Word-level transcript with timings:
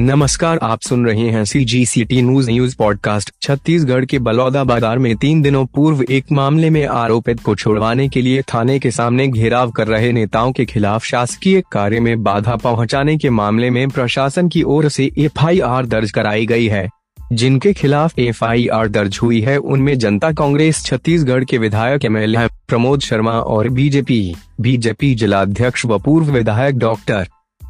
नमस्कार, 0.00 0.58
आप 0.62 0.80
सुन 0.80 1.06
रहे 1.06 1.28
हैं 1.30 1.44
C 1.44 1.64
G 1.64 1.84
C 1.86 2.04
T 2.04 2.20
news 2.22 2.50
news 2.50 2.76
podcast 2.76 3.30
Chhattisgarh 3.42 4.04
के 4.04 4.18
बलौदा 4.18 4.62
बाज़ार 4.64 4.98
में 4.98 5.16
तीन 5.16 5.40
दिनों 5.42 5.64
पूर्व 5.66 6.02
एक 6.02 6.30
मामले 6.32 6.68
में 6.70 6.84
आरोपित 6.86 7.40
को 7.40 7.54
छुड़वाने 7.54 8.08
के 8.08 8.20
लिए 8.22 8.42
थाने 8.42 8.78
के 8.78 8.90
सामने 8.90 9.26
घेराव 9.26 9.70
कर 9.70 9.88
रहे 9.88 10.12
नेताओं 10.12 10.52
के 10.52 10.64
खिलाफ 10.64 11.04
शासकीय 11.04 11.62
कार्य 11.72 12.00
में 12.00 12.22
बाधा 12.22 12.54
पहुँचाने 12.56 13.16
के 13.16 13.30
मामले 13.30 13.70
में 13.70 13.88
प्रशासन 13.88 14.48
की 14.48 14.62
ओर 14.62 14.88
से 14.88 15.10
एफआईआर 15.18 15.86
दर्ज 15.86 16.10
कराई 16.10 16.46
गई 16.46 16.66
है। 16.66 16.88
जिनके 17.32 17.72
खिलाफ 17.72 18.18
एफआईआर 18.18 18.88
दर्ज 18.88 19.18
हुई 19.22 19.40
है, 19.40 19.56
उनमें 19.56 19.98
जनता 19.98 20.30
कांग्रेस, 20.32 20.84
छत्तीसगढ़ 20.84 21.44
के 21.44 21.58
विधायक 21.58 22.04
एम 22.04 22.46
प्रमोद 22.68 23.00
शर्मा 23.00 23.32
और 23.32 23.68
बीजेपी 23.70 24.34
बीजेपी 24.60 25.14
जिलाध्यक्ष 25.14 25.86
व 25.86 25.98
पूर्व 25.98 26.30
विधायक 26.30 26.78
डॉक्टर 26.78 27.26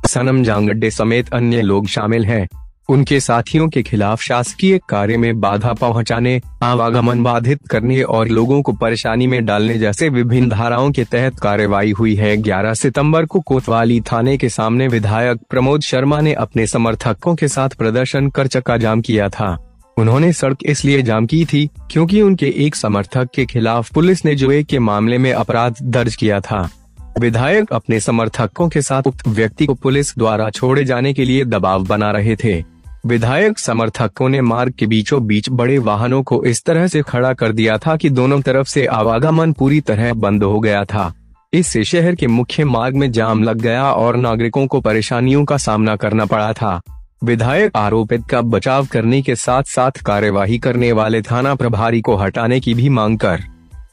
सनम 0.06 0.42
जांगड्डे 0.42 0.90
समेत 0.90 1.32
अन्य 1.32 1.62
लोग 1.62 1.86
शामिल 1.86 2.24
हैं। 2.24 2.48
उनके 2.88 3.20
साथियों 3.20 3.68
के 3.68 3.82
खिलाफ 3.82 4.20
शासकीय 4.20 4.80
कार्य 4.88 5.16
में 5.16 5.40
बाधा 5.40 5.72
पहुँचाने, 5.72 6.40
आवागमन 6.62 7.22
बाधित 7.22 7.66
करने 7.70 8.02
और 8.02 8.28
लोगों 8.28 8.62
को 8.62 8.72
परेशानी 8.72 9.26
में 9.26 9.44
डालने 9.44 9.78
जैसे 9.78 10.08
विभिन्न 10.08 10.48
धाराओं 10.48 10.90
के 10.90 11.04
तहत 11.04 11.40
कार्रवाई 11.40 11.92
हुई 11.92 12.14
है। 12.14 12.36
11 12.36 12.74
सितंबर 12.74 13.26
को 13.26 13.40
कोतवाली 13.40 14.00
थाने 14.00 14.36
के 14.36 14.48
सामने 14.48 14.88
विधायक 14.88 15.38
प्रमोद 15.50 15.80
शर्मा 15.80 16.20
ने 16.20 16.32
अपने 16.32 16.66
समर्थकों 16.66 17.34
के 17.34 17.48
साथ 17.48 17.68
प्रदर्शन 17.68 18.28
कर 18.28 18.46
चक्का 18.46 18.76
जाम 18.76 19.00
किया 19.00 19.28
था। 19.28 19.64
उन्होंने 19.98 20.32
सड़क 20.32 20.58
इसलिए 20.66 21.02
जाम 21.02 21.26
की 21.26 21.44
थी 21.44 21.70
क्योंकि 21.90 22.22
उनके 22.22 22.54
एक 22.56 22.74
समर्थक 22.74 23.28
के 23.34 23.46
खिलाफ 23.46 23.92
पुलिस 23.92 24.24
ने 24.24 24.34
जुए 24.34 24.62
के 24.62 24.78
मामले 24.78 25.18
में 25.18 25.32
अपराध 25.32 25.74
दर्ज 25.82 26.14
किया 26.14 26.40
था। 26.40 26.70
विधायक 27.18 27.72
अपने 27.72 28.00
समर्थकों 28.00 28.68
के 28.68 28.82
साथ 28.82 29.02
उक्त 29.06 29.28
व्यक्ति 29.28 29.66
को 29.66 29.74
पुलिस 29.74 30.18
द्वारा 30.18 30.50
छोड़े 30.50 30.84
जाने 30.84 31.12
के 31.12 31.24
लिए 31.24 31.44
दबाव 31.44 31.84
बना 31.84 32.10
रहे 32.10 32.36
थे। 32.36 32.64
विधायक 33.06 33.58
समर्थकों 33.58 34.28
ने 34.28 34.40
मार्ग 34.40 34.72
के 34.72 34.86
बीचों 34.86 35.26
बीच 35.26 35.48
बड़े 35.50 35.78
वाहनों 35.78 36.22
को 36.22 36.44
इस 36.44 36.64
तरह 36.64 36.86
से 36.86 37.02
खड़ा 37.02 37.32
कर 37.32 37.52
दिया 37.52 37.78
था 37.78 37.96
कि 37.96 38.10
दोनों 38.10 38.40
तरफ़ 38.40 38.68
से 38.68 38.86
आवागमन 38.86 39.52
पूरी 39.52 39.80
तरह 39.80 40.14
बंद 40.14 40.42
हो 40.42 40.60
गया 40.60 40.84
था। 40.84 41.14
इससे 41.52 41.84
शहर 41.84 42.14
के 42.14 42.26
मुख्य 42.26 42.64
मार्ग 42.64 42.94
में 42.94 43.12
जाम 43.12 43.42
लग 43.42 43.60
गया 43.60 43.92
और 43.92 44.16
नागरिकों 44.16 44.66
को 44.66 44.80
परेशानियों 44.80 45.44
का 45.44 45.56
सामना 45.56 45.96
करना 45.96 46.24
पड़ा 46.24 46.52
था। 46.52 46.80
विधायक 47.24 47.72
आरोपित 47.76 48.22
का 48.30 48.40
बचाव 48.40 48.86
करने 48.86 49.22
के 49.22 49.36
साथ 49.36 49.62
साथ 49.62 49.90
कार्यवाही 49.90 50.58
करने 50.58 50.92
वाले 50.92 51.22
थाना 51.22 51.54
प्रभारी 51.54 52.00
को 52.00 52.16
हटाने 52.16 52.60
की 52.60 52.74
भी 52.74 52.88
मांग 52.88 53.18
कर 53.18 53.40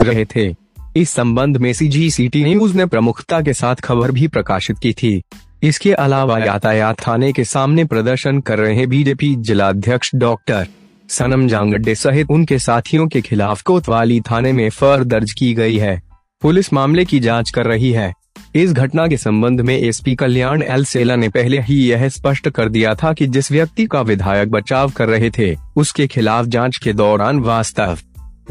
रहे 0.01 0.25
थे। 0.25 0.64
इस 0.95 1.09
संबंध 1.09 1.57
में 1.57 1.73
सी 1.73 1.87
जी 1.87 2.09
सी 2.11 2.27
टी 2.27 2.43
न्यूज़ 2.43 2.75
ने 2.77 2.85
प्रमुखता 2.85 3.41
के 3.41 3.53
साथ 3.53 3.75
खबर 3.75 4.11
भी 4.11 4.27
प्रकाशित 4.27 4.77
की 4.79 4.93
थी। 4.93 5.21
इसके 5.63 5.91
अलावा 5.93 6.39
यातायात 6.39 7.07
थाने 7.07 7.31
के 7.33 7.43
सामने 7.43 7.85
प्रदर्शन 7.85 8.39
कर 8.39 8.59
रहे 8.59 8.85
बीजेपी 8.87 9.35
जिलाध्यक्ष 9.35 10.11
डॉक्टर 10.15 10.67
सनम 11.09 11.47
जांगड्डे 11.47 11.95
सहित 11.95 12.31
उनके 12.31 12.59
साथियों 12.59 13.07
के 13.07 13.21
खिलाफ 13.21 13.61
कोतवाली 13.61 14.21
थाने 14.21 14.51
में 14.51 14.69
फर 14.69 15.03
दर्ज 15.03 15.31
की 15.31 15.53
गई 15.53 15.77
है। 15.77 16.01
पुलिस 16.41 16.73
मामले 16.73 17.05
की 17.05 17.19
जाँच 17.19 17.49
कर 17.49 17.65
रही 17.65 17.91
है। 17.91 18.13
इस 18.55 18.73
घटना 18.73 19.07
के 19.07 19.17
संबंध 19.17 19.61
में 19.61 19.77
एसपी 19.77 20.15
कल्याण 20.15 20.61
एल 20.61 20.85
सेला 20.85 21.15
ने 21.15 21.29
पहले 21.29 21.61
ही 21.61 21.83
यह 21.83 22.09
स्पष्ट 22.09 22.49
कर 22.49 22.69
दिया 22.69 22.95
था 22.95 23.13
कि 23.13 23.27
जिस 23.27 23.51
व्यक्ति 23.51 23.85
का 23.85 24.01
विधायक 24.01 24.51
बचाव 24.51 24.91
कर 24.91 25.09
रहे 25.09 25.31
थे, 25.37 25.55
उसके 25.75 26.07
खिलाफ 26.07 26.45
जाँच 26.45 26.77
के 26.77 26.93
दौरान 26.93 27.39
वास्तव 27.39 27.97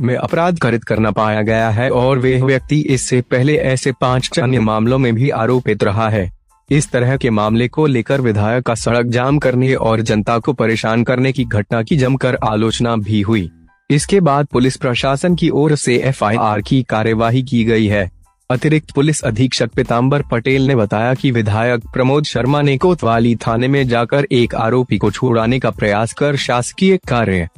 में 0.00 0.14
अपराध 0.16 0.58
करित 0.58 0.84
करना 0.84 1.10
पाया 1.10 1.42
गया 1.42 1.70
है 1.70 1.90
और 1.90 2.18
वे 2.18 2.40
व्यक्ति 2.42 2.80
इससे 2.80 3.20
पहले 3.20 3.56
ऐसे 3.56 3.92
पाँच 3.92 4.38
अन्य 4.38 4.60
मामलों 4.60 4.98
में 4.98 5.14
भी 5.14 5.30
आरोपित 5.30 5.84
रहा 5.84 6.08
है। 6.08 6.30
इस 6.70 6.90
तरह 6.90 7.16
के 7.16 7.30
मामले 7.30 7.68
को 7.68 7.86
लेकर 7.86 8.20
विधायक 8.20 8.64
का 8.64 8.74
सड़क 8.74 9.06
जाम 9.06 9.38
करने 9.38 9.74
और 9.74 10.00
जनता 10.00 10.38
को 10.38 10.52
परेशान 10.52 11.04
करने 11.04 11.32
की 11.32 11.44
घटना 11.44 11.82
की 11.82 11.96
जमकर 11.96 12.38
आलोचना 12.44 12.96
भी 12.96 13.20
हुई। 13.20 13.50
इसके 13.90 14.20
बाद 14.20 14.46
पुलिस 14.46 14.76
प्रशासन 14.76 15.34
की 15.34 15.50
ओर 15.50 15.74
से 15.76 15.96
एफआईआर 15.96 16.60
की 16.60 16.82
कार्यवाही 16.82 17.42
की 17.42 17.64
गई 17.64 17.86
है। 17.86 18.10
अतिरिक्त 18.50 18.90
पुलिस 18.90 19.20
अधीक्षक 19.22 19.70
पिताम्बर 19.70 20.22
पटेल 20.22 20.66
ने 20.66 20.74
बताया 20.76 21.14
कि 21.14 21.30
विधायक 21.30 21.86
प्रमोद 21.92 22.24
शर्मा 22.24 22.62
ने 22.62 22.76
कोतवाली 22.78 23.34
थाने 23.36 23.68
में 23.68 23.86
जाकर 23.88 24.26
एक 24.32 24.54
आरोपी 24.54 24.98
को 24.98 25.10
छुड़ाने 25.10 25.58
का 25.58 25.70
प्रयास 25.70 26.12
कर 26.12 26.36
शासकीय 26.36 26.96
कार्य 26.96 27.48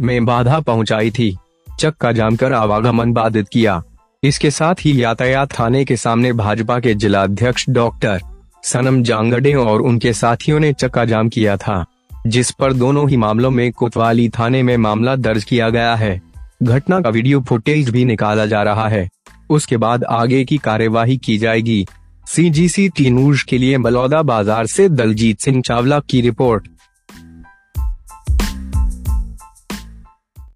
में 0.00 0.24
बाधा 0.24 0.60
पहुंचाई 0.60 1.10
थी। 1.10 1.36
चक्का 1.78 2.12
जाम 2.12 2.36
कर 2.36 2.52
आवागमन 2.54 3.12
बाधित 3.12 3.48
किया। 3.48 3.82
इसके 4.22 4.50
साथ 4.50 4.74
ही 4.80 5.02
यातायात 5.02 5.52
थाने 5.52 5.84
के 5.84 5.96
सामने 5.96 6.32
भाजपा 6.34 6.78
के 6.80 6.94
जिलाध्यक्ष 6.94 7.64
डॉक्टर 7.70 8.20
सनम 8.64 9.02
जांगडे 9.02 9.52
और 9.54 9.82
उनके 9.82 10.12
साथियों 10.12 10.60
ने 10.60 10.72
चक्का 10.72 11.04
जाम 11.04 11.28
किया 11.28 11.56
था, 11.56 11.84
जिस 12.26 12.50
पर 12.50 12.72
दोनों 12.74 13.08
ही 13.10 13.16
मामलों 13.16 13.50
में 13.50 13.70
कोतवाली 13.72 14.28
थाने 14.28 14.62
में 14.62 14.76
मामला 14.76 15.16
दर्ज 15.16 15.44
किया 15.44 15.68
गया 15.70 15.94
है। 15.94 16.20
घटना 16.62 17.00
का 17.00 17.10
वीडियो 17.10 17.40
फुटेज 17.40 17.90
भी 17.90 18.04
निकाला 18.04 18.46
जा 18.46 18.62
रहा 18.62 18.88
है। 18.88 19.08
उसके 19.50 19.76
बाद 19.76 20.04
आगे 20.04 20.44
की 20.44 20.56
कार्यवाही 20.58 21.16
की 21.16 21.36
जाएगी। 21.38 21.84
सी 22.26 22.48
जी 22.50 22.68
सी 22.68 22.88
टी 22.88 23.10
के 23.48 23.58
लिए 23.58 23.78
बलौदा 23.78 24.22
बाज़ार 24.22 24.66
से 24.66 24.88
दलजीत 24.88 25.40
सिंह 25.40 25.60
चावला 25.62 25.98
की 26.00 26.20
रिपोर्ट। 26.20 26.66